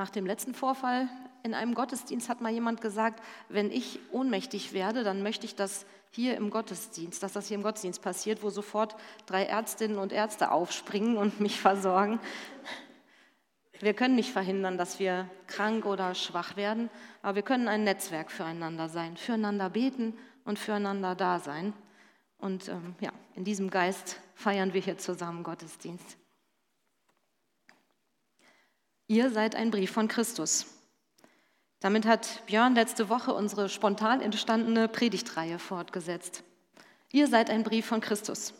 Nach 0.00 0.08
dem 0.08 0.24
letzten 0.24 0.54
Vorfall 0.54 1.10
in 1.42 1.52
einem 1.52 1.74
Gottesdienst 1.74 2.30
hat 2.30 2.40
mal 2.40 2.50
jemand 2.50 2.80
gesagt, 2.80 3.22
wenn 3.50 3.70
ich 3.70 4.00
ohnmächtig 4.12 4.72
werde, 4.72 5.04
dann 5.04 5.22
möchte 5.22 5.44
ich 5.44 5.56
das 5.56 5.84
hier 6.08 6.38
im 6.38 6.48
Gottesdienst, 6.48 7.22
dass 7.22 7.34
das 7.34 7.48
hier 7.48 7.58
im 7.58 7.62
Gottesdienst 7.62 8.00
passiert, 8.00 8.42
wo 8.42 8.48
sofort 8.48 8.96
drei 9.26 9.44
Ärztinnen 9.44 9.98
und 9.98 10.10
Ärzte 10.10 10.52
aufspringen 10.52 11.18
und 11.18 11.38
mich 11.38 11.60
versorgen. 11.60 12.18
Wir 13.78 13.92
können 13.92 14.14
nicht 14.14 14.32
verhindern, 14.32 14.78
dass 14.78 14.98
wir 15.00 15.28
krank 15.46 15.84
oder 15.84 16.14
schwach 16.14 16.56
werden, 16.56 16.88
aber 17.20 17.34
wir 17.34 17.42
können 17.42 17.68
ein 17.68 17.84
Netzwerk 17.84 18.32
füreinander 18.32 18.88
sein, 18.88 19.18
füreinander 19.18 19.68
beten 19.68 20.14
und 20.46 20.58
füreinander 20.58 21.14
da 21.14 21.40
sein. 21.40 21.74
Und 22.38 22.70
ähm, 22.70 22.94
ja, 23.00 23.12
in 23.34 23.44
diesem 23.44 23.68
Geist 23.68 24.18
feiern 24.34 24.72
wir 24.72 24.80
hier 24.80 24.96
zusammen 24.96 25.42
Gottesdienst. 25.42 26.19
Ihr 29.10 29.32
seid 29.32 29.56
ein 29.56 29.72
Brief 29.72 29.90
von 29.90 30.06
Christus. 30.06 30.66
Damit 31.80 32.06
hat 32.06 32.46
Björn 32.46 32.76
letzte 32.76 33.08
Woche 33.08 33.34
unsere 33.34 33.68
spontan 33.68 34.20
entstandene 34.20 34.86
Predigtreihe 34.86 35.58
fortgesetzt. 35.58 36.44
Ihr 37.10 37.26
seid 37.26 37.50
ein 37.50 37.64
Brief 37.64 37.86
von 37.86 38.00
Christus. 38.00 38.54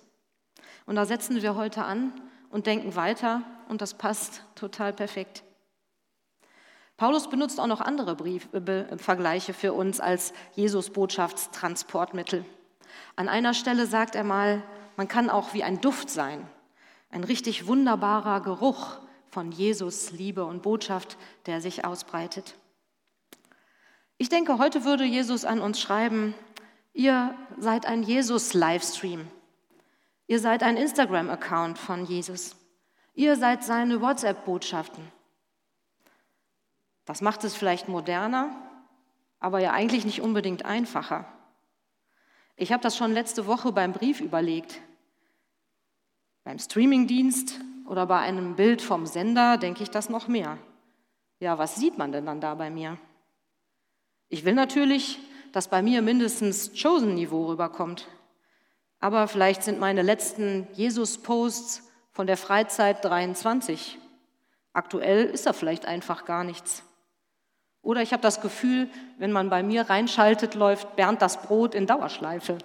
Und 0.87 0.97
da 0.97 1.05
setzen 1.05 1.41
wir 1.41 1.55
heute 1.55 1.85
an 1.85 2.13
und 2.51 2.67
denken 2.67 2.97
weiter 2.97 3.43
und 3.69 3.81
das 3.81 3.95
passt 3.95 4.43
total 4.57 4.93
perfekt. 4.93 5.45
Paulus 6.97 7.31
benutzt 7.31 7.61
auch 7.61 7.69
noch 7.69 7.81
andere 7.81 8.17
Brief, 8.17 8.49
äh, 8.53 8.99
Vergleiche 8.99 9.55
für 9.55 9.73
uns 9.73 10.01
als 10.01 10.33
Jesus 10.57 10.91
Botschaftstransportmittel. 10.91 12.45
An 13.15 13.29
einer 13.29 13.55
Stelle 13.55 13.87
sagt 13.87 14.17
er 14.17 14.25
mal, 14.25 14.65
man 14.97 15.07
kann 15.07 15.31
auch 15.31 15.55
wie 15.55 15.63
ein 15.63 15.81
Duft 15.81 16.11
sein, 16.11 16.45
ein 17.09 17.23
richtig 17.23 17.69
wunderbarer 17.69 18.41
Geruch 18.41 18.99
von 19.31 19.53
Jesus 19.53 20.11
Liebe 20.11 20.45
und 20.45 20.63
Botschaft, 20.63 21.17
der 21.47 21.61
sich 21.61 21.85
ausbreitet. 21.85 22.57
Ich 24.19 24.29
denke, 24.29 24.59
heute 24.59 24.85
würde 24.85 25.05
Jesus 25.05 25.45
an 25.45 25.61
uns 25.61 25.81
schreiben, 25.81 26.35
ihr 26.93 27.35
seid 27.59 27.87
ein 27.87 28.03
Jesus-Livestream. 28.03 29.27
Ihr 30.27 30.41
seid 30.41 30.63
ein 30.63 30.77
Instagram-Account 30.77 31.79
von 31.79 32.05
Jesus. 32.05 32.55
Ihr 33.15 33.37
seid 33.37 33.65
seine 33.65 34.01
WhatsApp-Botschaften. 34.01 35.11
Das 37.05 37.21
macht 37.21 37.45
es 37.45 37.57
vielleicht 37.57 37.89
moderner, 37.89 38.55
aber 39.41 39.61
ja 39.61 39.73
eigentlich 39.73 40.05
nicht 40.05 40.21
unbedingt 40.21 40.65
einfacher. 40.65 41.25
Ich 42.57 42.73
habe 42.73 42.83
das 42.83 42.97
schon 42.97 43.13
letzte 43.13 43.47
Woche 43.47 43.73
beim 43.73 43.93
Brief 43.93 44.21
überlegt. 44.21 44.81
Beim 46.45 46.59
Streamingdienst 46.59 47.59
oder 47.91 48.07
bei 48.07 48.21
einem 48.21 48.55
Bild 48.55 48.83
vom 48.83 49.05
Sender 49.05 49.57
denke 49.59 49.83
ich 49.83 49.91
das 49.91 50.09
noch 50.09 50.29
mehr. 50.29 50.59
Ja, 51.41 51.59
was 51.59 51.75
sieht 51.75 51.99
man 51.99 52.13
denn 52.13 52.25
dann 52.25 52.41
da 52.41 52.55
bei 52.55 52.71
mir? 52.71 52.99
Ich 54.29 54.45
will 54.45 54.55
natürlich, 54.55 55.19
dass 55.51 55.67
bei 55.67 55.83
mir 55.83 56.01
mindestens 56.01 56.71
Chosen-Niveau 56.81 57.47
rüberkommt. 57.49 58.07
Aber 59.01 59.27
vielleicht 59.27 59.65
sind 59.65 59.81
meine 59.81 60.03
letzten 60.03 60.69
Jesus-Posts 60.75 61.91
von 62.13 62.29
der 62.29 62.37
Freizeit 62.37 63.05
23. 63.05 63.99
Aktuell 64.73 65.25
ist 65.25 65.47
da 65.47 65.53
vielleicht 65.53 65.85
einfach 65.85 66.27
gar 66.27 66.45
nichts. 66.45 66.85
Oder 67.83 68.03
ich 68.03 68.13
habe 68.13 68.23
das 68.23 68.41
Gefühl, 68.41 68.89
wenn 69.19 69.33
man 69.33 69.51
bei 69.51 69.65
mir 69.65 69.91
reinschaltet, 69.91 70.55
läuft 70.55 70.95
Bernd 70.95 71.21
das 71.23 71.43
Brot 71.43 71.75
in 71.75 71.89
Dauerschleife. 71.89 72.59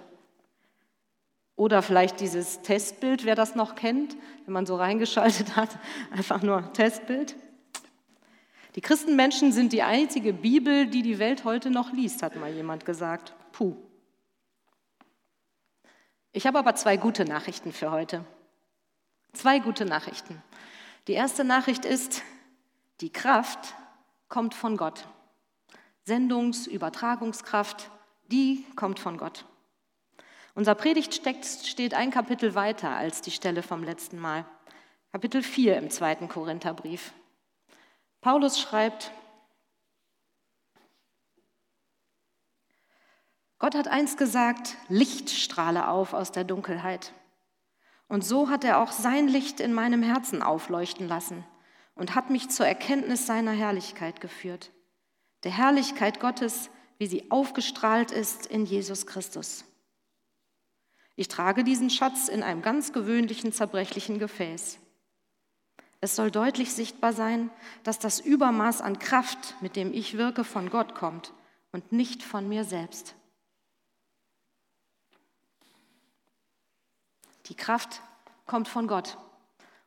Oder 1.56 1.80
vielleicht 1.80 2.20
dieses 2.20 2.60
Testbild, 2.60 3.24
wer 3.24 3.34
das 3.34 3.54
noch 3.54 3.74
kennt, 3.74 4.16
wenn 4.44 4.52
man 4.52 4.66
so 4.66 4.76
reingeschaltet 4.76 5.56
hat, 5.56 5.70
einfach 6.10 6.42
nur 6.42 6.72
Testbild. 6.74 7.34
Die 8.74 8.82
Christenmenschen 8.82 9.52
sind 9.52 9.72
die 9.72 9.82
einzige 9.82 10.34
Bibel, 10.34 10.86
die 10.86 11.00
die 11.00 11.18
Welt 11.18 11.44
heute 11.44 11.70
noch 11.70 11.92
liest, 11.92 12.22
hat 12.22 12.36
mal 12.36 12.52
jemand 12.52 12.84
gesagt. 12.84 13.34
Puh. 13.52 13.74
Ich 16.32 16.46
habe 16.46 16.58
aber 16.58 16.74
zwei 16.74 16.98
gute 16.98 17.24
Nachrichten 17.24 17.72
für 17.72 17.90
heute. 17.90 18.22
Zwei 19.32 19.58
gute 19.58 19.86
Nachrichten. 19.86 20.42
Die 21.06 21.14
erste 21.14 21.42
Nachricht 21.42 21.86
ist, 21.86 22.22
die 23.00 23.10
Kraft 23.10 23.74
kommt 24.28 24.54
von 24.54 24.76
Gott. 24.76 25.08
Sendungs-, 26.06 26.66
Übertragungskraft, 26.66 27.90
die 28.30 28.66
kommt 28.76 28.98
von 29.00 29.16
Gott. 29.16 29.46
Unser 30.56 30.74
Predigttext 30.74 31.68
steht 31.68 31.92
ein 31.92 32.10
Kapitel 32.10 32.54
weiter 32.54 32.88
als 32.88 33.20
die 33.20 33.30
Stelle 33.30 33.62
vom 33.62 33.84
letzten 33.84 34.18
Mal. 34.18 34.46
Kapitel 35.12 35.42
4 35.42 35.76
im 35.76 35.90
zweiten 35.90 36.28
Korintherbrief. 36.30 37.12
Paulus 38.22 38.58
schreibt, 38.58 39.12
Gott 43.58 43.74
hat 43.74 43.86
einst 43.86 44.16
gesagt, 44.16 44.78
Licht 44.88 45.28
strahle 45.28 45.88
auf 45.88 46.14
aus 46.14 46.32
der 46.32 46.44
Dunkelheit. 46.44 47.12
Und 48.08 48.24
so 48.24 48.48
hat 48.48 48.64
er 48.64 48.80
auch 48.80 48.92
sein 48.92 49.28
Licht 49.28 49.60
in 49.60 49.74
meinem 49.74 50.02
Herzen 50.02 50.42
aufleuchten 50.42 51.06
lassen 51.06 51.44
und 51.96 52.14
hat 52.14 52.30
mich 52.30 52.48
zur 52.48 52.66
Erkenntnis 52.66 53.26
seiner 53.26 53.52
Herrlichkeit 53.52 54.22
geführt. 54.22 54.70
Der 55.44 55.52
Herrlichkeit 55.52 56.18
Gottes, 56.18 56.70
wie 56.96 57.08
sie 57.08 57.30
aufgestrahlt 57.30 58.10
ist 58.10 58.46
in 58.46 58.64
Jesus 58.64 59.06
Christus. 59.06 59.66
Ich 61.16 61.28
trage 61.28 61.64
diesen 61.64 61.88
Schatz 61.88 62.28
in 62.28 62.42
einem 62.42 62.60
ganz 62.60 62.92
gewöhnlichen, 62.92 63.50
zerbrechlichen 63.50 64.18
Gefäß. 64.18 64.78
Es 66.02 66.14
soll 66.14 66.30
deutlich 66.30 66.72
sichtbar 66.74 67.14
sein, 67.14 67.50
dass 67.82 67.98
das 67.98 68.20
Übermaß 68.20 68.82
an 68.82 68.98
Kraft, 68.98 69.56
mit 69.62 69.76
dem 69.76 69.94
ich 69.94 70.18
wirke, 70.18 70.44
von 70.44 70.68
Gott 70.68 70.94
kommt 70.94 71.32
und 71.72 71.90
nicht 71.90 72.22
von 72.22 72.48
mir 72.48 72.64
selbst. 72.64 73.14
Die 77.46 77.54
Kraft 77.54 78.02
kommt 78.44 78.68
von 78.68 78.86
Gott. 78.86 79.16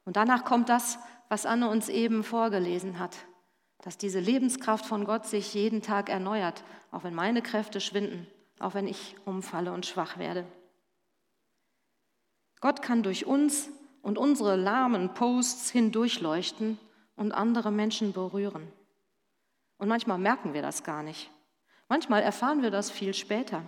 Und 0.06 0.16
danach 0.16 0.46
kommt 0.46 0.70
das, 0.70 0.98
was 1.28 1.46
Anne 1.46 1.70
uns 1.70 1.90
eben 1.90 2.24
vorgelesen 2.24 2.98
hat, 2.98 3.16
dass 3.84 3.98
diese 3.98 4.20
Lebenskraft 4.20 4.86
von 4.86 5.06
Gott 5.06 5.28
sich 5.28 5.54
jeden 5.54 5.84
Tag 5.84 6.10
erneuert, 6.10 6.64
auch 6.92 7.04
wenn 7.04 7.14
meine 7.14 7.44
Kräfte 7.44 7.80
schwinden, 7.80 8.26
auch 8.58 8.74
wenn 8.74 8.88
ich 8.88 9.16
umfalle 9.26 9.72
und 9.72 9.86
schwach 9.86 10.18
werde. 10.18 10.46
Gott 12.60 12.82
kann 12.82 13.04
durch 13.04 13.26
uns 13.26 13.70
und 14.02 14.18
unsere 14.18 14.56
lahmen 14.56 15.14
Posts 15.14 15.72
hindurchleuchten 15.72 16.78
und 17.16 17.32
andere 17.32 17.72
Menschen 17.72 18.14
berühren. 18.14 18.68
Und 19.78 19.88
manchmal 19.88 20.18
merken 20.18 20.54
wir 20.54 20.62
das 20.62 20.84
gar 20.84 21.04
nicht. 21.04 21.32
Manchmal 21.88 22.22
erfahren 22.22 22.62
wir 22.62 22.72
das 22.72 22.92
viel 22.92 23.14
später. 23.14 23.64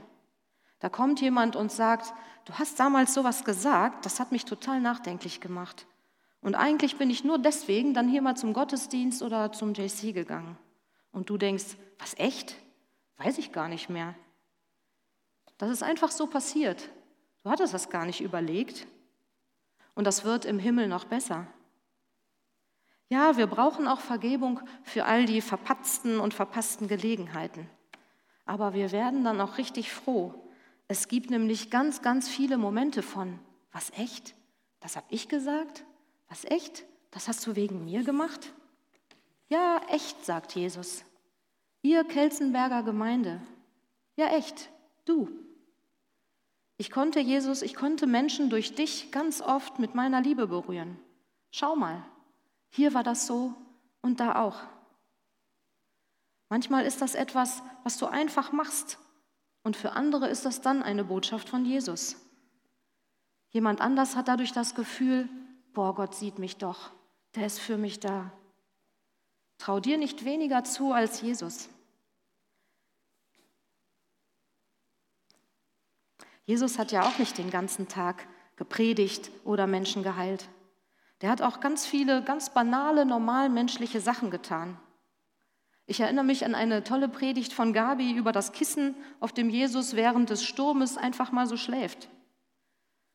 Da 0.80 0.90
kommt 0.90 1.22
jemand 1.22 1.56
und 1.56 1.72
sagt, 1.72 2.14
du 2.46 2.54
hast 2.54 2.80
damals 2.80 3.14
sowas 3.14 3.44
gesagt, 3.46 4.06
das 4.06 4.20
hat 4.20 4.32
mich 4.32 4.46
total 4.46 4.82
nachdenklich 4.82 5.42
gemacht. 5.42 5.86
Und 6.42 6.56
eigentlich 6.56 6.98
bin 6.98 7.10
ich 7.10 7.24
nur 7.24 7.38
deswegen 7.38 7.94
dann 7.94 8.10
hier 8.10 8.22
mal 8.22 8.36
zum 8.36 8.54
Gottesdienst 8.54 9.22
oder 9.22 9.52
zum 9.52 9.74
JC 9.74 10.14
gegangen. 10.14 10.58
Und 11.12 11.30
du 11.30 11.38
denkst, 11.38 11.78
was 12.00 12.18
echt? 12.18 12.56
Weiß 13.18 13.38
ich 13.38 13.52
gar 13.52 13.68
nicht 13.68 13.90
mehr. 13.90 14.16
Das 15.58 15.70
ist 15.70 15.84
einfach 15.84 16.10
so 16.10 16.26
passiert. 16.26 16.90
Du 17.44 17.50
hattest 17.50 17.74
das 17.74 17.90
gar 17.90 18.06
nicht 18.06 18.22
überlegt. 18.22 18.88
Und 19.96 20.06
das 20.06 20.24
wird 20.24 20.46
im 20.46 20.60
Himmel 20.60 20.88
noch 20.88 21.06
besser. 21.06 21.48
Ja, 23.10 23.36
wir 23.36 23.48
brauchen 23.48 23.88
auch 23.88 24.00
Vergebung 24.00 24.62
für 24.84 25.06
all 25.06 25.26
die 25.26 25.42
verpatzten 25.42 26.20
und 26.20 26.34
verpassten 26.34 26.88
Gelegenheiten. 26.88 27.70
Aber 28.46 28.74
wir 28.74 28.92
werden 28.92 29.24
dann 29.24 29.42
auch 29.42 29.58
richtig 29.58 29.92
froh. 29.92 30.34
Es 30.88 31.08
gibt 31.08 31.30
nämlich 31.30 31.70
ganz, 31.70 32.02
ganz 32.02 32.30
viele 32.30 32.58
Momente 32.58 33.02
von, 33.02 33.40
was 33.72 33.92
echt? 33.98 34.34
Das 34.80 34.96
habe 34.96 35.08
ich 35.10 35.28
gesagt? 35.28 35.84
Was 36.30 36.46
echt? 36.46 36.86
Das 37.12 37.28
hast 37.28 37.46
du 37.46 37.56
wegen 37.56 37.84
mir 37.86 38.04
gemacht? 38.04 38.54
Ja, 39.50 39.82
echt, 39.90 40.26
sagt 40.26 40.56
Jesus. 40.56 41.04
Ihr 41.82 42.06
Kelzenberger 42.06 42.84
Gemeinde. 42.84 43.42
Ja, 44.16 44.28
echt, 44.28 44.70
du. 45.04 45.30
Ich 46.82 46.90
konnte 46.90 47.20
Jesus, 47.20 47.62
ich 47.62 47.76
konnte 47.76 48.08
Menschen 48.08 48.50
durch 48.50 48.74
dich 48.74 49.12
ganz 49.12 49.40
oft 49.40 49.78
mit 49.78 49.94
meiner 49.94 50.20
Liebe 50.20 50.48
berühren. 50.48 50.98
Schau 51.52 51.76
mal, 51.76 52.04
hier 52.70 52.96
war 52.96 53.04
das 53.04 53.28
so 53.28 53.54
und 54.02 54.20
da 54.20 54.42
auch. 54.42 54.64
Manchmal 56.50 56.88
ist 56.88 57.00
das 57.00 57.14
etwas, 57.14 57.62
was 57.84 58.00
du 58.00 58.08
einfach 58.08 58.52
machst 58.52 58.98
und 59.62 59.78
für 59.78 59.92
andere 59.92 60.28
ist 60.28 60.44
das 60.44 60.62
dann 60.62 60.82
eine 60.82 61.04
Botschaft 61.04 61.50
von 61.50 61.66
Jesus. 61.66 62.16
Jemand 63.52 63.80
anders 63.80 64.16
hat 64.16 64.28
dadurch 64.28 64.52
das 64.52 64.74
Gefühl, 64.74 65.30
boah, 65.74 65.94
Gott 65.94 66.16
sieht 66.16 66.40
mich 66.40 66.58
doch, 66.58 66.90
der 67.36 67.46
ist 67.46 67.60
für 67.60 67.78
mich 67.78 68.00
da. 68.00 68.32
Trau 69.60 69.80
dir 69.80 70.00
nicht 70.00 70.26
weniger 70.26 70.64
zu 70.64 70.94
als 70.94 71.22
Jesus. 71.22 71.70
Jesus 76.46 76.80
hat 76.80 76.92
ja 76.92 77.04
auch 77.04 77.18
nicht 77.18 77.38
den 77.38 77.50
ganzen 77.50 77.88
Tag 77.88 78.28
gepredigt 78.56 79.32
oder 79.44 79.68
Menschen 79.68 80.04
geheilt. 80.04 80.50
Der 81.22 81.30
hat 81.30 81.42
auch 81.42 81.60
ganz 81.60 81.86
viele 81.86 82.24
ganz 82.24 82.54
banale, 82.54 83.06
normal 83.06 83.50
menschliche 83.50 84.02
Sachen 84.02 84.32
getan. 84.32 84.80
Ich 85.86 86.00
erinnere 86.00 86.26
mich 86.26 86.46
an 86.46 86.56
eine 86.56 86.84
tolle 86.84 87.10
Predigt 87.10 87.54
von 87.54 87.74
Gabi 87.74 88.12
über 88.14 88.32
das 88.32 88.54
Kissen, 88.54 88.96
auf 89.20 89.34
dem 89.34 89.50
Jesus 89.50 89.96
während 89.96 90.30
des 90.30 90.44
Sturmes 90.44 90.98
einfach 90.98 91.32
mal 91.32 91.48
so 91.48 91.58
schläft. 91.58 92.10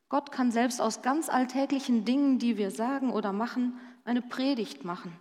Gott 0.08 0.30
kann 0.30 0.52
selbst 0.52 0.80
aus 0.80 1.02
ganz 1.02 1.28
alltäglichen 1.28 2.04
Dingen, 2.04 2.38
die 2.38 2.56
wir 2.58 2.70
sagen 2.70 3.12
oder 3.12 3.32
machen, 3.32 3.78
eine 4.04 4.22
Predigt 4.22 4.84
machen. 4.84 5.18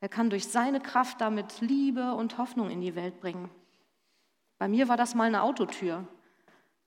Er 0.00 0.08
kann 0.08 0.28
durch 0.28 0.48
seine 0.48 0.80
Kraft 0.80 1.20
damit 1.20 1.60
Liebe 1.60 2.14
und 2.14 2.36
Hoffnung 2.36 2.70
in 2.70 2.80
die 2.80 2.94
Welt 2.94 3.20
bringen. 3.20 3.50
Bei 4.58 4.68
mir 4.68 4.88
war 4.88 4.96
das 4.96 5.14
mal 5.14 5.24
eine 5.24 5.42
Autotür. 5.42 6.06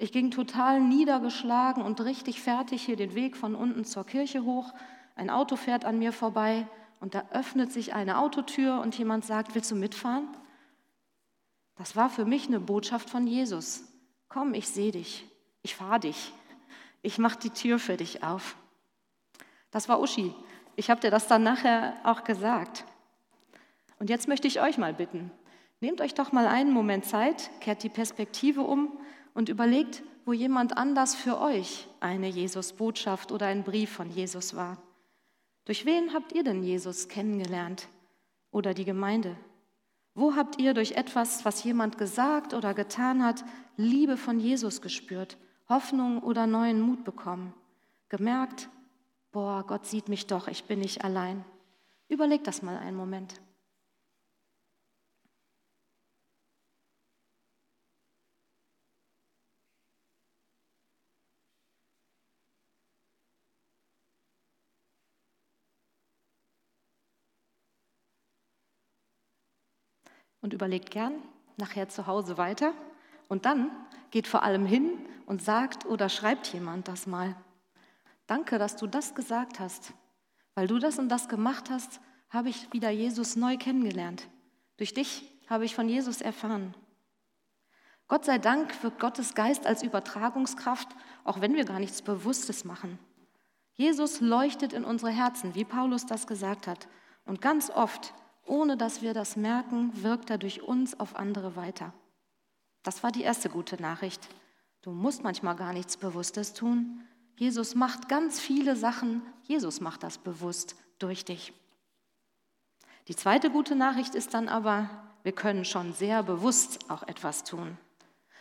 Ich 0.01 0.12
ging 0.12 0.31
total 0.31 0.81
niedergeschlagen 0.81 1.83
und 1.83 2.01
richtig 2.01 2.42
fertig 2.42 2.81
hier 2.81 2.95
den 2.95 3.13
Weg 3.13 3.38
von 3.38 3.53
unten 3.53 3.86
zur 3.86 4.03
Kirche 4.03 4.44
hoch. 4.44 4.74
Ein 5.15 5.30
Auto 5.30 5.56
fährt 5.56 5.86
an 5.86 6.00
mir 6.00 6.12
vorbei 6.12 6.65
und 7.00 7.13
da 7.13 7.25
öffnet 7.30 7.71
sich 7.71 7.94
eine 7.94 8.18
Autotür 8.18 8.81
und 8.81 8.98
jemand 8.98 9.25
sagt, 9.25 9.53
willst 9.53 9.69
du 9.69 9.75
mitfahren? 9.75 10.27
Das 11.75 11.95
war 11.95 12.09
für 12.09 12.25
mich 12.25 12.48
eine 12.48 12.59
Botschaft 12.59 13.12
von 13.12 13.27
Jesus. 13.27 13.83
Komm, 14.27 14.56
ich 14.56 14.69
sehe 14.69 14.92
dich, 14.92 15.27
ich 15.62 15.75
fahre 15.75 16.00
dich, 16.00 16.33
ich 17.03 17.19
mache 17.19 17.38
die 17.38 17.51
Tür 17.51 17.77
für 17.77 17.95
dich 17.95 18.24
auf. 18.24 18.56
Das 19.69 19.88
war 19.88 20.01
Uschi. 20.01 20.33
Ich 20.77 20.89
habe 20.89 21.00
dir 21.00 21.12
das 21.12 21.27
dann 21.27 21.44
nachher 21.44 21.94
auch 22.03 22.24
gesagt. 22.24 22.86
Und 24.00 24.09
jetzt 24.09 24.27
möchte 24.27 24.48
ich 24.48 24.62
euch 24.62 24.80
mal 24.80 24.95
bitten, 24.95 25.30
nehmt 25.80 26.01
euch 26.01 26.15
doch 26.15 26.31
mal 26.31 26.48
einen 26.48 26.71
Moment 26.71 27.06
Zeit, 27.06 27.51
kehrt 27.59 27.83
die 27.83 27.89
Perspektive 27.89 28.62
um 28.62 28.98
und 29.33 29.50
überlegt, 29.50 30.04
wo 30.25 30.33
jemand 30.33 30.78
anders 30.78 31.16
für 31.16 31.39
euch 31.39 31.88
eine 32.00 32.28
Jesus-Botschaft 32.28 33.31
oder 33.31 33.48
ein 33.48 33.63
Brief 33.63 33.89
von 33.89 34.10
Jesus 34.10 34.56
war. 34.56 34.78
Durch 35.66 35.86
wen 35.86 36.13
habt 36.13 36.33
ihr 36.33 36.44
denn 36.44 36.63
Jesus 36.63 37.07
kennengelernt 37.07 37.88
oder 38.51 38.74
die 38.74 38.86
Gemeinde? 38.86 39.36
Wo 40.13 40.36
habt 40.36 40.60
ihr 40.60 40.74
durch 40.74 40.94
etwas, 40.94 41.45
was 41.45 41.63
jemand 41.63 41.98
gesagt 41.98 42.54
oder 42.54 42.74
getan 42.74 43.24
hat, 43.24 43.45
Liebe 43.78 44.18
von 44.18 44.39
Jesus 44.39 44.81
gespürt, 44.81 45.38
Hoffnung 45.69 46.22
oder 46.22 46.48
neuen 46.48 46.81
Mut 46.81 47.04
bekommen? 47.04 47.54
Gemerkt, 48.10 48.69
boah, 49.31 49.63
Gott 49.66 49.86
sieht 49.86 50.10
mich 50.10 50.27
doch, 50.27 50.48
ich 50.48 50.66
bin 50.66 50.80
nicht 50.80 51.04
allein. 51.06 51.45
Überlegt 52.10 52.48
das 52.48 52.62
mal 52.62 52.77
einen 52.77 52.98
Moment. 52.98 53.39
Und 70.41 70.53
überlegt 70.53 70.91
gern 70.91 71.13
nachher 71.57 71.89
zu 71.89 72.07
Hause 72.07 72.38
weiter. 72.38 72.73
Und 73.27 73.45
dann 73.45 73.71
geht 74.09 74.27
vor 74.27 74.43
allem 74.43 74.65
hin 74.65 74.91
und 75.25 75.41
sagt 75.41 75.85
oder 75.85 76.09
schreibt 76.09 76.47
jemand 76.53 76.88
das 76.88 77.07
mal. 77.07 77.35
Danke, 78.27 78.57
dass 78.57 78.75
du 78.75 78.88
das 78.88 79.15
gesagt 79.15 79.59
hast. 79.59 79.93
Weil 80.55 80.67
du 80.67 80.79
das 80.79 80.99
und 80.99 81.09
das 81.09 81.29
gemacht 81.29 81.69
hast, 81.69 82.01
habe 82.29 82.49
ich 82.49 82.71
wieder 82.73 82.89
Jesus 82.89 83.35
neu 83.35 83.57
kennengelernt. 83.57 84.27
Durch 84.77 84.93
dich 84.93 85.23
habe 85.47 85.65
ich 85.65 85.75
von 85.75 85.88
Jesus 85.88 86.21
erfahren. 86.21 86.73
Gott 88.07 88.25
sei 88.25 88.39
Dank 88.39 88.83
wirkt 88.83 88.99
Gottes 88.99 89.35
Geist 89.35 89.65
als 89.65 89.83
Übertragungskraft, 89.83 90.89
auch 91.23 91.39
wenn 91.39 91.55
wir 91.55 91.63
gar 91.63 91.79
nichts 91.79 92.01
Bewusstes 92.01 92.65
machen. 92.65 92.99
Jesus 93.73 94.19
leuchtet 94.19 94.73
in 94.73 94.83
unsere 94.83 95.11
Herzen, 95.11 95.55
wie 95.55 95.63
Paulus 95.63 96.05
das 96.05 96.27
gesagt 96.27 96.67
hat. 96.67 96.88
Und 97.25 97.41
ganz 97.41 97.69
oft 97.69 98.13
ohne 98.51 98.75
dass 98.75 99.01
wir 99.01 99.13
das 99.13 99.38
merken, 99.38 100.03
wirkt 100.03 100.30
er 100.30 100.38
durch 100.38 100.62
uns 100.62 101.00
auf 101.00 101.15
andere 101.15 101.56
weiter. 101.56 101.94
Das 102.83 103.01
war 103.01 103.09
die 103.09 103.21
erste 103.21 103.50
gute 103.50 103.81
Nachricht. 103.81 104.27
Du 104.81 104.92
musst 104.92 105.24
manchmal 105.24 105.56
gar 105.56 105.71
nichts 105.71 105.95
Bewusstes 105.95 106.53
tun. 106.53 107.01
Jesus 107.38 107.75
macht 107.75 108.09
ganz 108.09 108.42
viele 108.42 108.75
Sachen. 108.75 109.21
Jesus 109.44 109.80
macht 109.80 110.03
das 110.03 110.18
bewusst 110.18 110.75
durch 111.00 111.24
dich. 111.24 111.53
Die 113.07 113.15
zweite 113.15 113.50
gute 113.50 113.74
Nachricht 113.74 114.15
ist 114.15 114.33
dann 114.33 114.50
aber, 114.50 114.89
wir 115.24 115.31
können 115.31 115.63
schon 115.63 115.94
sehr 115.94 116.21
bewusst 116.21 116.92
auch 116.92 117.03
etwas 117.03 117.45
tun. 117.45 117.77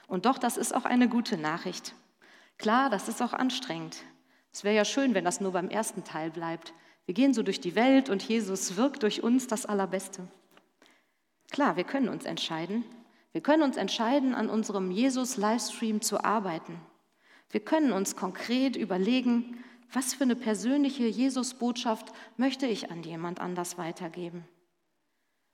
Und 0.09 0.27
doch, 0.27 0.39
das 0.39 0.57
ist 0.57 0.75
auch 0.75 0.87
eine 0.87 1.09
gute 1.09 1.37
Nachricht. 1.37 1.95
Klar, 2.59 2.91
das 2.91 3.07
ist 3.07 3.23
auch 3.23 3.33
anstrengend. 3.33 4.03
Es 4.53 4.65
wäre 4.65 4.75
ja 4.75 4.85
schön, 4.85 5.15
wenn 5.15 5.25
das 5.25 5.41
nur 5.41 5.53
beim 5.53 5.69
ersten 5.69 6.03
Teil 6.03 6.33
bleibt. 6.33 6.75
Wir 7.11 7.15
gehen 7.15 7.35
so 7.35 7.43
durch 7.43 7.61
die 7.61 7.75
Welt 7.75 8.09
und 8.09 8.23
Jesus 8.23 8.77
wirkt 8.77 9.03
durch 9.03 9.25
uns 9.25 9.49
das 9.49 9.67
Allerbeste. 9.67 10.29
Klar, 11.51 11.75
wir 11.75 11.83
können 11.83 12.09
uns 12.09 12.25
entscheiden. 12.25 12.85
Wir 13.33 13.41
können 13.41 13.65
uns 13.65 13.77
entscheiden, 13.77 14.33
an 14.33 14.49
unserem 14.49 14.93
Jesus-Livestream 14.93 16.03
zu 16.03 16.23
arbeiten. 16.23 16.81
Wir 17.51 17.59
können 17.59 17.91
uns 17.91 18.15
konkret 18.15 18.77
überlegen, 18.77 19.59
was 19.93 20.15
für 20.15 20.23
eine 20.23 20.37
persönliche 20.37 21.09
Jesus-Botschaft 21.09 22.13
möchte 22.37 22.67
ich 22.67 22.93
an 22.93 23.03
jemand 23.03 23.41
anders 23.41 23.77
weitergeben. 23.77 24.45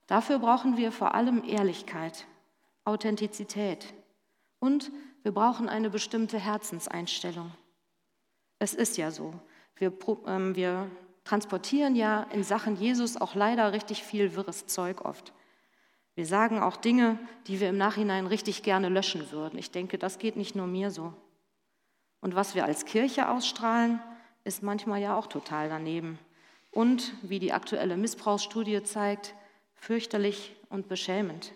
Dafür 0.09 0.41
brauchen 0.41 0.77
wir 0.77 0.93
vor 0.93 1.15
allem 1.15 1.43
Ehrlichkeit, 1.43 2.27
Authentizität 2.85 3.95
und 4.59 4.93
wir 5.23 5.33
brauchen 5.33 5.71
eine 5.71 5.89
bestimmte 5.89 6.39
Herzenseinstellung. 6.39 7.51
Es 8.59 8.75
ist 8.75 8.99
ja 8.99 9.11
so, 9.11 9.33
wir, 9.77 9.91
ähm, 10.27 10.55
wir 10.55 10.91
transportieren 11.27 11.97
ja 11.97 12.23
in 12.33 12.45
Sachen 12.45 12.77
Jesus 12.77 13.21
auch 13.21 13.35
leider 13.35 13.73
richtig 13.73 14.03
viel 14.03 14.37
wirres 14.37 14.67
Zeug 14.67 15.05
oft. 15.05 15.33
Wir 16.15 16.25
sagen 16.25 16.61
auch 16.61 16.77
Dinge, 16.77 17.19
die 17.47 17.61
wir 17.61 17.69
im 17.69 17.77
Nachhinein 17.77 18.27
richtig 18.27 18.63
gerne 18.63 18.89
löschen 18.89 19.31
würden. 19.33 19.59
Ich 19.59 19.71
denke, 19.71 19.99
das 19.99 20.19
geht 20.19 20.37
nicht 20.37 20.55
nur 20.55 20.67
mir 20.67 20.91
so. 20.91 21.13
Und 22.21 22.35
was 22.35 22.55
wir 22.55 22.65
als 22.65 22.85
Kirche 22.85 23.29
ausstrahlen, 23.29 24.01
ist 24.45 24.63
manchmal 24.63 25.03
ja 25.03 25.17
auch 25.17 25.27
total 25.27 25.69
daneben. 25.69 26.19
Und, 26.71 27.13
wie 27.23 27.39
die 27.39 27.53
aktuelle 27.53 27.97
Missbrauchsstudie 27.97 28.83
zeigt, 28.85 29.35
fürchterlich 29.75 30.55
und 30.71 30.89
beschämend. 30.89 31.53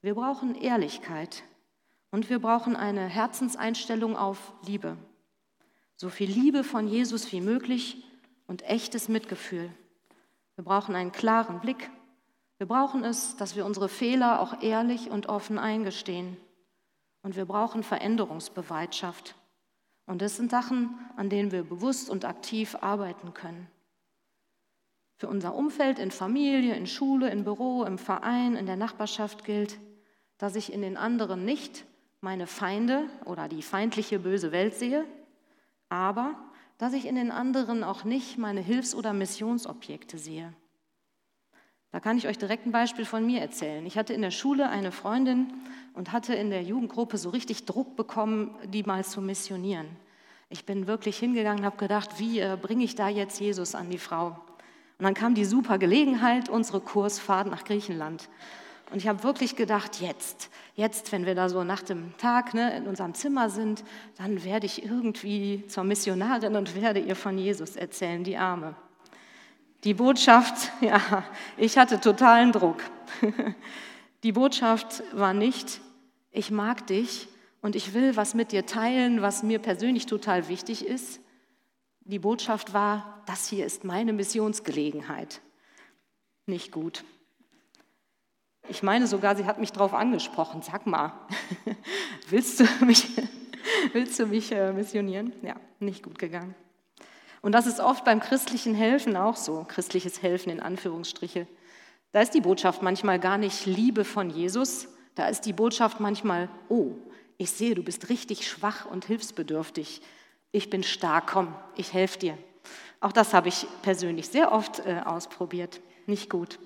Wir 0.00 0.14
brauchen 0.14 0.54
Ehrlichkeit 0.54 1.44
und 2.10 2.30
wir 2.30 2.40
brauchen 2.40 2.76
eine 2.76 3.06
Herzenseinstellung 3.06 4.16
auf 4.16 4.52
Liebe. 4.66 4.96
So 5.96 6.08
viel 6.08 6.30
Liebe 6.30 6.64
von 6.64 6.88
Jesus 6.88 7.30
wie 7.30 7.40
möglich 7.40 8.04
und 8.52 8.68
echtes 8.68 9.08
Mitgefühl. 9.08 9.70
Wir 10.56 10.64
brauchen 10.64 10.94
einen 10.94 11.10
klaren 11.10 11.60
Blick. 11.60 11.90
Wir 12.58 12.66
brauchen 12.66 13.02
es, 13.02 13.34
dass 13.38 13.56
wir 13.56 13.64
unsere 13.64 13.88
Fehler 13.88 14.40
auch 14.40 14.62
ehrlich 14.62 15.08
und 15.08 15.26
offen 15.26 15.58
eingestehen. 15.58 16.36
Und 17.22 17.34
wir 17.34 17.46
brauchen 17.46 17.82
Veränderungsbereitschaft. 17.82 19.36
Und 20.04 20.20
das 20.20 20.36
sind 20.36 20.50
Sachen, 20.50 20.90
an 21.16 21.30
denen 21.30 21.50
wir 21.50 21.62
bewusst 21.62 22.10
und 22.10 22.26
aktiv 22.26 22.76
arbeiten 22.82 23.32
können. 23.32 23.68
Für 25.16 25.28
unser 25.28 25.54
Umfeld 25.54 25.98
in 25.98 26.10
Familie, 26.10 26.76
in 26.76 26.86
Schule, 26.86 27.30
in 27.30 27.44
Büro, 27.44 27.84
im 27.84 27.96
Verein, 27.96 28.54
in 28.56 28.66
der 28.66 28.76
Nachbarschaft 28.76 29.46
gilt, 29.46 29.78
dass 30.36 30.56
ich 30.56 30.74
in 30.74 30.82
den 30.82 30.98
anderen 30.98 31.46
nicht 31.46 31.86
meine 32.20 32.46
Feinde 32.46 33.08
oder 33.24 33.48
die 33.48 33.62
feindliche 33.62 34.18
böse 34.18 34.52
Welt 34.52 34.74
sehe, 34.74 35.06
aber 35.88 36.34
dass 36.82 36.94
ich 36.94 37.06
in 37.06 37.14
den 37.14 37.30
anderen 37.30 37.84
auch 37.84 38.02
nicht 38.02 38.38
meine 38.38 38.60
Hilfs- 38.60 38.96
oder 38.96 39.12
Missionsobjekte 39.12 40.18
sehe. 40.18 40.52
Da 41.92 42.00
kann 42.00 42.18
ich 42.18 42.26
euch 42.26 42.38
direkt 42.38 42.66
ein 42.66 42.72
Beispiel 42.72 43.04
von 43.04 43.24
mir 43.24 43.40
erzählen. 43.40 43.86
Ich 43.86 43.96
hatte 43.96 44.14
in 44.14 44.20
der 44.20 44.32
Schule 44.32 44.68
eine 44.68 44.90
Freundin 44.90 45.46
und 45.94 46.10
hatte 46.10 46.34
in 46.34 46.50
der 46.50 46.64
Jugendgruppe 46.64 47.18
so 47.18 47.30
richtig 47.30 47.66
Druck 47.66 47.94
bekommen, 47.94 48.56
die 48.64 48.82
mal 48.82 49.04
zu 49.04 49.20
missionieren. 49.20 49.86
Ich 50.48 50.66
bin 50.66 50.88
wirklich 50.88 51.18
hingegangen 51.18 51.60
und 51.60 51.66
habe 51.66 51.76
gedacht, 51.76 52.18
wie 52.18 52.40
äh, 52.40 52.58
bringe 52.60 52.82
ich 52.82 52.96
da 52.96 53.08
jetzt 53.08 53.38
Jesus 53.38 53.76
an 53.76 53.88
die 53.88 53.98
Frau? 53.98 54.36
Und 54.98 55.04
dann 55.04 55.14
kam 55.14 55.36
die 55.36 55.44
super 55.44 55.78
Gelegenheit, 55.78 56.48
unsere 56.48 56.80
Kursfahrt 56.80 57.46
nach 57.46 57.62
Griechenland. 57.62 58.28
Und 58.92 58.98
ich 58.98 59.08
habe 59.08 59.22
wirklich 59.22 59.56
gedacht, 59.56 60.02
jetzt, 60.02 60.50
jetzt, 60.74 61.12
wenn 61.12 61.24
wir 61.24 61.34
da 61.34 61.48
so 61.48 61.64
nach 61.64 61.82
dem 61.82 62.14
Tag 62.18 62.52
ne, 62.52 62.76
in 62.76 62.86
unserem 62.86 63.14
Zimmer 63.14 63.48
sind, 63.48 63.84
dann 64.18 64.44
werde 64.44 64.66
ich 64.66 64.84
irgendwie 64.84 65.66
zur 65.66 65.84
Missionarin 65.84 66.56
und 66.56 66.74
werde 66.74 67.00
ihr 67.00 67.16
von 67.16 67.38
Jesus 67.38 67.74
erzählen, 67.74 68.22
die 68.22 68.36
Arme. 68.36 68.74
Die 69.84 69.94
Botschaft, 69.94 70.70
ja, 70.82 71.24
ich 71.56 71.78
hatte 71.78 72.00
totalen 72.00 72.52
Druck. 72.52 72.82
Die 74.22 74.30
Botschaft 74.30 75.02
war 75.12 75.34
nicht, 75.34 75.80
ich 76.30 76.52
mag 76.52 76.86
dich 76.86 77.26
und 77.60 77.74
ich 77.74 77.92
will 77.92 78.14
was 78.14 78.34
mit 78.34 78.52
dir 78.52 78.66
teilen, 78.66 79.20
was 79.20 79.42
mir 79.42 79.58
persönlich 79.58 80.06
total 80.06 80.46
wichtig 80.46 80.86
ist. 80.86 81.20
Die 82.02 82.20
Botschaft 82.20 82.72
war, 82.72 83.24
das 83.26 83.48
hier 83.48 83.66
ist 83.66 83.82
meine 83.82 84.12
Missionsgelegenheit. 84.12 85.40
Nicht 86.46 86.70
gut. 86.70 87.02
Ich 88.68 88.82
meine 88.82 89.06
sogar, 89.06 89.36
sie 89.36 89.44
hat 89.44 89.58
mich 89.58 89.72
darauf 89.72 89.92
angesprochen. 89.92 90.62
Sag 90.62 90.86
mal, 90.86 91.12
willst 92.28 92.60
du 92.60 92.64
mich, 92.84 93.08
willst 93.92 94.18
du 94.18 94.26
mich 94.26 94.52
äh, 94.52 94.72
missionieren? 94.72 95.32
Ja, 95.42 95.56
nicht 95.80 96.02
gut 96.02 96.18
gegangen. 96.18 96.54
Und 97.40 97.52
das 97.52 97.66
ist 97.66 97.80
oft 97.80 98.04
beim 98.04 98.20
christlichen 98.20 98.74
Helfen 98.74 99.16
auch 99.16 99.36
so, 99.36 99.64
christliches 99.66 100.22
Helfen 100.22 100.50
in 100.50 100.60
Anführungsstriche. 100.60 101.48
Da 102.12 102.20
ist 102.20 102.34
die 102.34 102.40
Botschaft 102.40 102.82
manchmal 102.82 103.18
gar 103.18 103.36
nicht 103.36 103.66
Liebe 103.66 104.04
von 104.04 104.30
Jesus, 104.30 104.88
da 105.14 105.26
ist 105.26 105.42
die 105.42 105.52
Botschaft 105.52 105.98
manchmal, 105.98 106.48
oh, 106.68 106.92
ich 107.36 107.50
sehe, 107.50 107.74
du 107.74 107.82
bist 107.82 108.08
richtig 108.08 108.46
schwach 108.46 108.86
und 108.86 109.06
hilfsbedürftig. 109.06 110.00
Ich 110.52 110.70
bin 110.70 110.82
stark, 110.82 111.26
komm, 111.26 111.54
ich 111.76 111.92
helfe 111.92 112.18
dir. 112.18 112.38
Auch 113.00 113.12
das 113.12 113.34
habe 113.34 113.48
ich 113.48 113.66
persönlich 113.82 114.28
sehr 114.28 114.52
oft 114.52 114.80
äh, 114.86 115.00
ausprobiert. 115.04 115.80
Nicht 116.06 116.30
gut. 116.30 116.60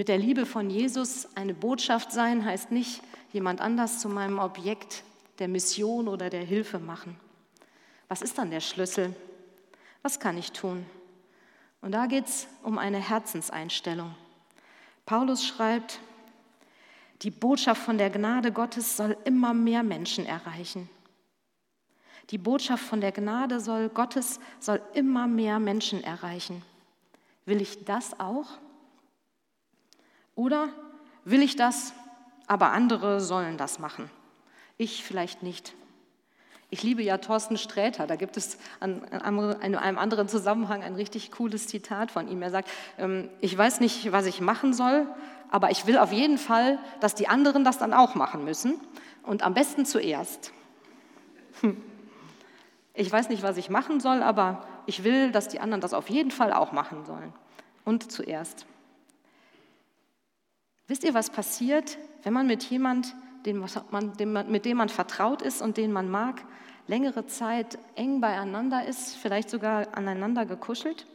Mit 0.00 0.08
der 0.08 0.16
Liebe 0.16 0.46
von 0.46 0.70
Jesus 0.70 1.28
eine 1.36 1.52
Botschaft 1.52 2.10
sein 2.10 2.42
heißt 2.42 2.70
nicht, 2.70 3.02
jemand 3.34 3.60
anders 3.60 4.00
zu 4.00 4.08
meinem 4.08 4.38
Objekt 4.38 5.02
der 5.38 5.46
Mission 5.46 6.08
oder 6.08 6.30
der 6.30 6.42
Hilfe 6.42 6.78
machen. 6.78 7.20
Was 8.08 8.22
ist 8.22 8.38
dann 8.38 8.50
der 8.50 8.60
Schlüssel? 8.60 9.14
Was 10.00 10.18
kann 10.18 10.38
ich 10.38 10.52
tun? 10.52 10.86
Und 11.82 11.92
da 11.92 12.06
geht 12.06 12.24
es 12.24 12.46
um 12.62 12.78
eine 12.78 12.96
Herzenseinstellung. 12.96 14.14
Paulus 15.04 15.44
schreibt, 15.44 16.00
die 17.20 17.30
Botschaft 17.30 17.82
von 17.82 17.98
der 17.98 18.08
Gnade 18.08 18.52
Gottes 18.52 18.96
soll 18.96 19.18
immer 19.24 19.52
mehr 19.52 19.82
Menschen 19.82 20.24
erreichen. 20.24 20.88
Die 22.30 22.38
Botschaft 22.38 22.84
von 22.84 23.02
der 23.02 23.12
Gnade 23.12 23.60
soll 23.60 23.90
Gottes 23.90 24.40
soll 24.60 24.80
immer 24.94 25.26
mehr 25.26 25.58
Menschen 25.58 26.02
erreichen. 26.02 26.62
Will 27.44 27.60
ich 27.60 27.84
das 27.84 28.18
auch? 28.18 28.46
Oder 30.40 30.70
will 31.26 31.42
ich 31.42 31.54
das, 31.54 31.92
aber 32.46 32.72
andere 32.72 33.20
sollen 33.20 33.58
das 33.58 33.78
machen? 33.78 34.10
Ich 34.78 35.04
vielleicht 35.04 35.42
nicht. 35.42 35.74
Ich 36.70 36.82
liebe 36.82 37.02
ja 37.02 37.18
Thorsten 37.18 37.58
Sträter, 37.58 38.06
da 38.06 38.16
gibt 38.16 38.38
es 38.38 38.56
in 38.80 39.04
einem 39.04 39.98
anderen 39.98 40.28
Zusammenhang 40.28 40.82
ein 40.82 40.94
richtig 40.94 41.30
cooles 41.30 41.66
Zitat 41.66 42.10
von 42.10 42.26
ihm. 42.26 42.40
Er 42.40 42.48
sagt, 42.48 42.70
ähm, 42.96 43.28
ich 43.42 43.54
weiß 43.58 43.80
nicht, 43.80 44.12
was 44.12 44.24
ich 44.24 44.40
machen 44.40 44.72
soll, 44.72 45.06
aber 45.50 45.72
ich 45.72 45.86
will 45.86 45.98
auf 45.98 46.10
jeden 46.10 46.38
Fall, 46.38 46.78
dass 47.00 47.14
die 47.14 47.28
anderen 47.28 47.62
das 47.62 47.76
dann 47.76 47.92
auch 47.92 48.14
machen 48.14 48.42
müssen 48.42 48.80
und 49.24 49.42
am 49.42 49.52
besten 49.52 49.84
zuerst. 49.84 50.54
Hm. 51.60 51.76
Ich 52.94 53.12
weiß 53.12 53.28
nicht, 53.28 53.42
was 53.42 53.58
ich 53.58 53.68
machen 53.68 54.00
soll, 54.00 54.22
aber 54.22 54.66
ich 54.86 55.04
will, 55.04 55.32
dass 55.32 55.48
die 55.48 55.60
anderen 55.60 55.82
das 55.82 55.92
auf 55.92 56.08
jeden 56.08 56.30
Fall 56.30 56.54
auch 56.54 56.72
machen 56.72 57.04
sollen 57.04 57.34
und 57.84 58.10
zuerst. 58.10 58.64
Wisst 60.90 61.04
ihr, 61.04 61.14
was 61.14 61.30
passiert, 61.30 61.98
wenn 62.24 62.32
man 62.32 62.48
mit 62.48 62.64
jemand, 62.64 63.14
den 63.46 63.64
man, 63.90 64.50
mit 64.50 64.64
dem 64.64 64.76
man 64.76 64.88
vertraut 64.88 65.40
ist 65.40 65.62
und 65.62 65.76
den 65.76 65.92
man 65.92 66.10
mag, 66.10 66.44
längere 66.88 67.28
Zeit 67.28 67.78
eng 67.94 68.20
beieinander 68.20 68.84
ist, 68.84 69.14
vielleicht 69.14 69.50
sogar 69.50 69.96
aneinander 69.96 70.46
gekuschelt? 70.46 71.06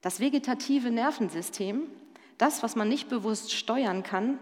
Das 0.00 0.18
vegetative 0.18 0.90
Nervensystem, 0.90 1.84
das, 2.36 2.64
was 2.64 2.74
man 2.74 2.88
nicht 2.88 3.08
bewusst 3.08 3.52
steuern 3.52 4.02
kann, 4.02 4.40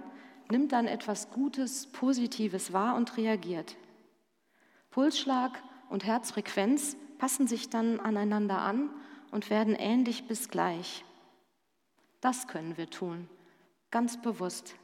nimmt 0.50 0.72
dann 0.72 0.86
etwas 0.86 1.30
Gutes, 1.30 1.86
Positives 1.92 2.72
wahr 2.72 2.96
und 2.96 3.18
reagiert. 3.18 3.76
Pulsschlag 4.88 5.62
und 5.90 6.02
Herzfrequenz 6.02 6.96
passen 7.18 7.46
sich 7.46 7.68
dann 7.68 8.00
aneinander 8.00 8.56
an 8.56 8.88
und 9.32 9.50
werden 9.50 9.74
ähnlich 9.74 10.26
bis 10.26 10.48
gleich. 10.48 11.04
Das 12.22 12.48
können 12.48 12.78
wir 12.78 12.88
tun, 12.88 13.28
ganz 13.92 14.20
bewusst. 14.20 14.74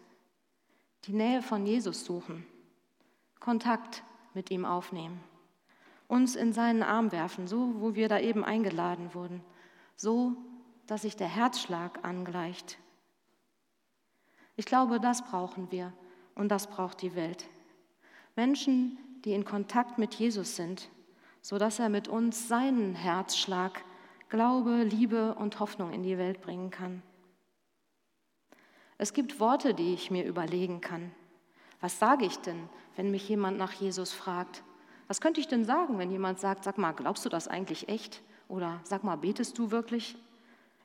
Die 1.06 1.12
Nähe 1.12 1.42
von 1.42 1.66
Jesus 1.66 2.04
suchen, 2.04 2.46
Kontakt 3.40 4.04
mit 4.34 4.52
ihm 4.52 4.64
aufnehmen, 4.64 5.20
uns 6.06 6.36
in 6.36 6.52
seinen 6.52 6.84
Arm 6.84 7.10
werfen, 7.10 7.48
so 7.48 7.80
wo 7.80 7.96
wir 7.96 8.08
da 8.08 8.20
eben 8.20 8.44
eingeladen 8.44 9.14
wurden, 9.14 9.42
so 9.96 10.36
dass 10.86 11.02
sich 11.02 11.16
der 11.16 11.28
Herzschlag 11.28 12.04
angleicht. 12.04 12.78
Ich 14.56 14.66
glaube, 14.66 15.00
das 15.00 15.24
brauchen 15.24 15.70
wir 15.72 15.92
und 16.34 16.50
das 16.50 16.68
braucht 16.68 17.02
die 17.02 17.14
Welt. 17.14 17.46
Menschen, 18.36 18.98
die 19.24 19.32
in 19.32 19.44
Kontakt 19.44 19.98
mit 19.98 20.14
Jesus 20.14 20.56
sind, 20.56 20.90
sodass 21.40 21.78
er 21.78 21.88
mit 21.88 22.08
uns 22.08 22.46
seinen 22.46 22.94
Herzschlag, 22.94 23.84
Glaube, 24.28 24.82
Liebe 24.82 25.34
und 25.36 25.58
Hoffnung 25.58 25.92
in 25.92 26.02
die 26.02 26.18
Welt 26.18 26.42
bringen 26.42 26.70
kann. 26.70 27.02
Es 28.98 29.12
gibt 29.12 29.38
Worte, 29.38 29.74
die 29.74 29.94
ich 29.94 30.10
mir 30.10 30.24
überlegen 30.24 30.80
kann. 30.80 31.12
Was 31.80 32.00
sage 32.00 32.26
ich 32.26 32.36
denn, 32.38 32.68
wenn 32.96 33.12
mich 33.12 33.28
jemand 33.28 33.56
nach 33.56 33.72
Jesus 33.72 34.12
fragt? 34.12 34.64
Was 35.06 35.20
könnte 35.20 35.40
ich 35.40 35.46
denn 35.46 35.64
sagen, 35.64 35.98
wenn 35.98 36.10
jemand 36.10 36.40
sagt, 36.40 36.64
sag 36.64 36.76
mal, 36.78 36.92
glaubst 36.92 37.24
du 37.24 37.28
das 37.28 37.46
eigentlich 37.46 37.88
echt? 37.88 38.22
Oder 38.48 38.80
sag 38.82 39.04
mal, 39.04 39.16
betest 39.16 39.56
du 39.56 39.70
wirklich? 39.70 40.16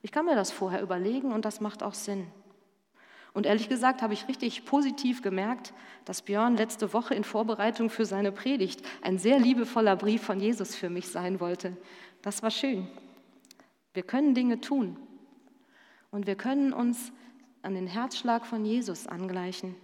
Ich 0.03 0.12
kann 0.12 0.25
mir 0.25 0.36
das 0.36 0.51
vorher 0.51 0.82
überlegen 0.82 1.34
und 1.34 1.43
das 1.43 1.60
macht 1.60 1.82
auch 1.82 1.96
Sinn. 1.96 2.27
Und 3.34 3.48
ehrlich 3.48 3.67
gesagt 3.67 4.03
habe 4.03 4.13
ich 4.13 4.27
richtig 4.27 4.63
positiv 4.63 5.24
gemerkt, 5.24 5.74
dass 6.05 6.22
Björn 6.22 6.55
letzte 6.55 6.93
Woche 6.93 7.15
in 7.15 7.24
Vorbereitung 7.24 7.89
für 7.89 8.05
seine 8.05 8.32
Predigt 8.32 8.86
ein 9.01 9.17
sehr 9.17 9.39
liebevoller 9.39 9.96
Brief 9.96 10.22
von 10.22 10.39
Jesus 10.39 10.75
für 10.75 10.91
mich 10.91 11.08
sein 11.08 11.39
wollte. 11.39 11.75
Das 12.22 12.43
war 12.43 12.51
schön. 12.51 12.88
Wir 13.93 14.03
können 14.03 14.36
Dinge 14.36 14.62
tun 14.62 14.98
und 16.12 16.27
wir 16.27 16.36
können 16.36 16.74
uns 16.74 17.12
an 17.63 17.75
den 17.75 17.88
Herzschlag 17.88 18.46
von 18.46 18.65
Jesus 18.65 19.08
angleichen. 19.08 19.75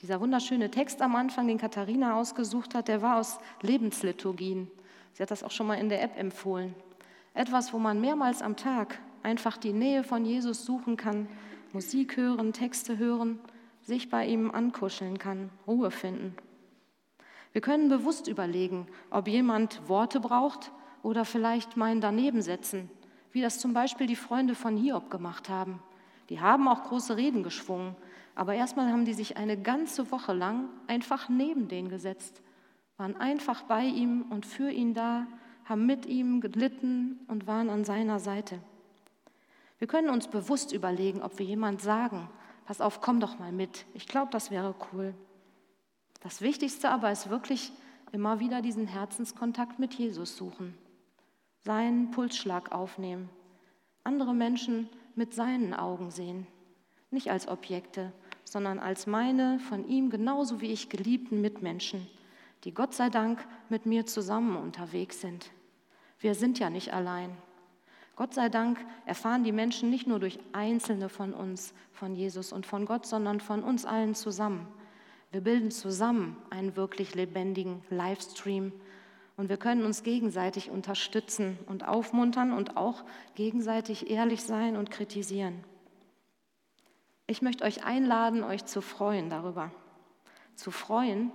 Dieser 0.00 0.20
wunderschöne 0.20 0.70
Text 0.70 1.00
am 1.00 1.14
Anfang, 1.14 1.46
den 1.46 1.58
Katharina 1.58 2.16
ausgesucht 2.16 2.74
hat, 2.74 2.88
der 2.88 3.02
war 3.02 3.20
aus 3.20 3.38
Lebensliturgien. 3.60 4.68
Sie 5.12 5.22
hat 5.22 5.30
das 5.30 5.44
auch 5.44 5.52
schon 5.52 5.68
mal 5.68 5.78
in 5.78 5.88
der 5.88 6.02
App 6.02 6.18
empfohlen. 6.18 6.74
Etwas, 7.34 7.72
wo 7.72 7.78
man 7.78 8.00
mehrmals 8.00 8.42
am 8.42 8.56
Tag 8.56 8.98
einfach 9.22 9.56
die 9.56 9.72
Nähe 9.72 10.02
von 10.02 10.24
Jesus 10.24 10.64
suchen 10.64 10.96
kann, 10.96 11.28
Musik 11.72 12.16
hören, 12.16 12.52
Texte 12.52 12.98
hören, 12.98 13.38
sich 13.82 14.10
bei 14.10 14.26
ihm 14.26 14.50
ankuscheln 14.50 15.18
kann, 15.18 15.50
Ruhe 15.66 15.90
finden. 15.90 16.34
Wir 17.52 17.60
können 17.60 17.88
bewusst 17.88 18.26
überlegen, 18.26 18.86
ob 19.10 19.28
jemand 19.28 19.88
Worte 19.88 20.20
braucht 20.20 20.72
oder 21.02 21.24
vielleicht 21.24 21.76
meinen 21.76 22.00
daneben 22.00 22.42
setzen, 22.42 22.90
wie 23.30 23.40
das 23.40 23.60
zum 23.60 23.72
Beispiel 23.72 24.06
die 24.06 24.16
Freunde 24.16 24.54
von 24.54 24.76
Hiob 24.76 25.10
gemacht 25.10 25.48
haben. 25.48 25.80
Die 26.32 26.40
haben 26.40 26.66
auch 26.66 26.84
große 26.84 27.18
Reden 27.18 27.42
geschwungen, 27.42 27.94
aber 28.34 28.54
erstmal 28.54 28.90
haben 28.90 29.04
die 29.04 29.12
sich 29.12 29.36
eine 29.36 29.60
ganze 29.60 30.10
Woche 30.10 30.32
lang 30.32 30.70
einfach 30.86 31.28
neben 31.28 31.68
den 31.68 31.90
gesetzt, 31.90 32.40
waren 32.96 33.14
einfach 33.16 33.64
bei 33.64 33.84
ihm 33.84 34.22
und 34.30 34.46
für 34.46 34.70
ihn 34.70 34.94
da, 34.94 35.26
haben 35.66 35.84
mit 35.84 36.06
ihm 36.06 36.40
gelitten 36.40 37.20
und 37.28 37.46
waren 37.46 37.68
an 37.68 37.84
seiner 37.84 38.18
Seite. 38.18 38.58
Wir 39.78 39.86
können 39.86 40.08
uns 40.08 40.26
bewusst 40.26 40.72
überlegen, 40.72 41.20
ob 41.20 41.38
wir 41.38 41.44
jemand 41.44 41.82
sagen, 41.82 42.30
pass 42.64 42.80
auf, 42.80 43.02
komm 43.02 43.20
doch 43.20 43.38
mal 43.38 43.52
mit. 43.52 43.84
Ich 43.92 44.06
glaube, 44.06 44.30
das 44.30 44.50
wäre 44.50 44.74
cool. 44.94 45.12
Das 46.20 46.40
Wichtigste 46.40 46.88
aber 46.88 47.12
ist 47.12 47.28
wirklich 47.28 47.72
immer 48.10 48.40
wieder 48.40 48.62
diesen 48.62 48.86
Herzenskontakt 48.86 49.78
mit 49.78 49.92
Jesus 49.92 50.34
suchen, 50.34 50.78
seinen 51.58 52.10
Pulsschlag 52.10 52.72
aufnehmen, 52.72 53.28
andere 54.02 54.32
Menschen 54.32 54.88
mit 55.16 55.34
seinen 55.34 55.74
Augen 55.74 56.10
sehen, 56.10 56.46
nicht 57.10 57.30
als 57.30 57.48
Objekte, 57.48 58.12
sondern 58.44 58.78
als 58.78 59.06
meine 59.06 59.58
von 59.58 59.86
ihm 59.88 60.10
genauso 60.10 60.60
wie 60.60 60.72
ich 60.72 60.88
geliebten 60.88 61.40
Mitmenschen, 61.40 62.06
die 62.64 62.74
Gott 62.74 62.94
sei 62.94 63.08
Dank 63.08 63.46
mit 63.68 63.86
mir 63.86 64.06
zusammen 64.06 64.56
unterwegs 64.56 65.20
sind. 65.20 65.50
Wir 66.18 66.34
sind 66.34 66.58
ja 66.58 66.70
nicht 66.70 66.92
allein. 66.92 67.36
Gott 68.14 68.34
sei 68.34 68.48
Dank 68.48 68.78
erfahren 69.06 69.42
die 69.42 69.52
Menschen 69.52 69.90
nicht 69.90 70.06
nur 70.06 70.20
durch 70.20 70.38
Einzelne 70.52 71.08
von 71.08 71.32
uns 71.32 71.72
von 71.92 72.14
Jesus 72.14 72.52
und 72.52 72.66
von 72.66 72.86
Gott, 72.86 73.06
sondern 73.06 73.40
von 73.40 73.64
uns 73.64 73.84
allen 73.84 74.14
zusammen. 74.14 74.68
Wir 75.30 75.40
bilden 75.40 75.70
zusammen 75.70 76.36
einen 76.50 76.76
wirklich 76.76 77.14
lebendigen 77.14 77.82
Livestream 77.88 78.72
und 79.36 79.48
wir 79.48 79.56
können 79.56 79.84
uns 79.84 80.02
gegenseitig 80.02 80.70
unterstützen 80.70 81.58
und 81.66 81.86
aufmuntern 81.86 82.52
und 82.52 82.76
auch 82.76 83.04
gegenseitig 83.34 84.10
ehrlich 84.10 84.42
sein 84.42 84.76
und 84.76 84.90
kritisieren. 84.90 85.64
Ich 87.26 87.40
möchte 87.40 87.64
euch 87.64 87.84
einladen, 87.84 88.44
euch 88.44 88.64
zu 88.64 88.82
freuen 88.82 89.30
darüber. 89.30 89.70
Zu 90.54 90.70
freuen, 90.70 91.32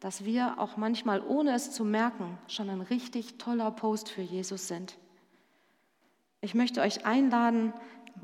dass 0.00 0.24
wir 0.24 0.58
auch 0.58 0.76
manchmal, 0.76 1.22
ohne 1.22 1.54
es 1.54 1.72
zu 1.72 1.84
merken, 1.84 2.38
schon 2.46 2.70
ein 2.70 2.82
richtig 2.82 3.38
toller 3.38 3.70
Post 3.70 4.10
für 4.10 4.22
Jesus 4.22 4.68
sind. 4.68 4.98
Ich 6.40 6.54
möchte 6.54 6.82
euch 6.82 7.06
einladen, 7.06 7.72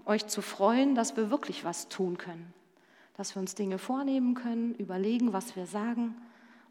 euch 0.05 0.27
zu 0.27 0.43
freuen, 0.43 0.95
dass 0.95 1.17
wir 1.17 1.31
wirklich 1.31 1.65
was 1.65 1.89
tun 1.89 2.19
können, 2.19 2.53
dass 3.17 3.35
wir 3.35 3.41
uns 3.41 3.55
Dinge 3.55 3.79
vornehmen 3.79 4.35
können, 4.35 4.75
überlegen, 4.75 5.33
was 5.33 5.57
wir 5.57 5.67
sagen 5.67 6.15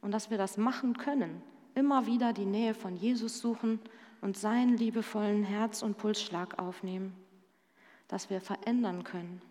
und 0.01 0.11
dass 0.11 0.29
wir 0.29 0.37
das 0.37 0.57
machen 0.57 0.97
können. 0.97 1.41
Immer 1.79 2.05
wieder 2.07 2.33
die 2.33 2.43
Nähe 2.43 2.73
von 2.73 2.97
Jesus 2.97 3.39
suchen 3.39 3.79
und 4.19 4.37
seinen 4.37 4.75
liebevollen 4.75 5.45
Herz- 5.45 5.81
und 5.81 5.97
Pulsschlag 5.97 6.59
aufnehmen, 6.59 7.15
dass 8.09 8.29
wir 8.29 8.41
verändern 8.41 9.05
können. 9.05 9.41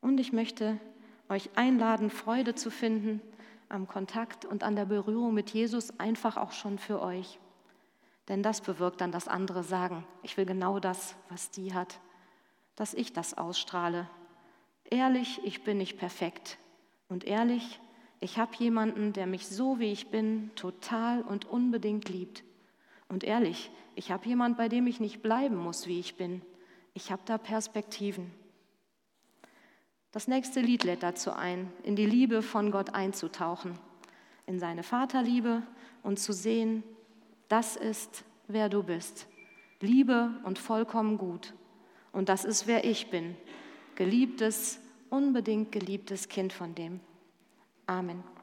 Und 0.00 0.20
ich 0.20 0.32
möchte 0.32 0.80
euch 1.28 1.50
einladen, 1.54 2.08
Freude 2.08 2.54
zu 2.54 2.70
finden 2.70 3.20
am 3.68 3.86
Kontakt 3.86 4.46
und 4.46 4.62
an 4.62 4.74
der 4.74 4.86
Berührung 4.86 5.34
mit 5.34 5.50
Jesus, 5.50 6.00
einfach 6.00 6.38
auch 6.38 6.52
schon 6.52 6.78
für 6.78 7.02
euch. 7.02 7.38
Denn 8.28 8.42
das 8.42 8.62
bewirkt 8.62 9.02
dann, 9.02 9.12
dass 9.12 9.28
andere 9.28 9.62
sagen, 9.64 10.06
ich 10.22 10.38
will 10.38 10.46
genau 10.46 10.80
das, 10.80 11.14
was 11.28 11.50
die 11.50 11.74
hat. 11.74 12.00
dass 12.74 12.94
ich 12.94 13.12
das 13.12 13.36
ausstrahle. 13.36 14.08
Ehrlich, 14.84 15.42
ich 15.44 15.62
bin 15.62 15.76
nicht 15.76 15.98
perfekt. 15.98 16.56
Und 17.10 17.24
ehrlich, 17.24 17.80
ich 18.20 18.38
habe 18.38 18.52
jemanden, 18.56 19.12
der 19.12 19.26
mich 19.26 19.46
so 19.46 19.78
wie 19.78 19.92
ich 19.92 20.08
bin, 20.08 20.50
total 20.54 21.22
und 21.22 21.44
unbedingt 21.44 22.08
liebt. 22.08 22.42
Und 23.08 23.24
ehrlich, 23.24 23.70
ich 23.94 24.10
habe 24.10 24.26
jemanden, 24.26 24.56
bei 24.56 24.68
dem 24.68 24.86
ich 24.86 25.00
nicht 25.00 25.22
bleiben 25.22 25.56
muss, 25.56 25.86
wie 25.86 26.00
ich 26.00 26.16
bin. 26.16 26.42
Ich 26.94 27.12
habe 27.12 27.22
da 27.26 27.38
Perspektiven. 27.38 28.30
Das 30.12 30.28
nächste 30.28 30.60
Lied 30.60 30.84
lädt 30.84 31.02
dazu 31.02 31.32
ein, 31.32 31.72
in 31.82 31.96
die 31.96 32.06
Liebe 32.06 32.40
von 32.40 32.70
Gott 32.70 32.94
einzutauchen, 32.94 33.78
in 34.46 34.58
seine 34.58 34.84
Vaterliebe 34.84 35.62
und 36.02 36.18
zu 36.18 36.32
sehen, 36.32 36.84
das 37.48 37.76
ist, 37.76 38.24
wer 38.46 38.68
du 38.68 38.82
bist. 38.82 39.26
Liebe 39.80 40.30
und 40.44 40.58
vollkommen 40.58 41.18
gut. 41.18 41.52
Und 42.12 42.28
das 42.28 42.44
ist, 42.44 42.66
wer 42.66 42.84
ich 42.84 43.10
bin. 43.10 43.36
Geliebtes, 43.96 44.78
unbedingt 45.10 45.72
geliebtes 45.72 46.28
Kind 46.28 46.52
von 46.52 46.74
dem. 46.74 47.00
Amen. 47.88 48.33